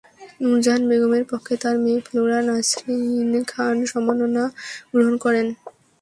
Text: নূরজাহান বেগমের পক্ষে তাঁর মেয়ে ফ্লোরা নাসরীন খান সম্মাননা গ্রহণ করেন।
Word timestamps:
নূরজাহান 0.41 0.81
বেগমের 0.89 1.23
পক্ষে 1.31 1.53
তাঁর 1.61 1.75
মেয়ে 1.83 2.01
ফ্লোরা 2.05 2.39
নাসরীন 2.47 3.31
খান 3.51 3.75
সম্মাননা 3.91 4.43
গ্রহণ 4.93 5.15
করেন। 5.23 5.47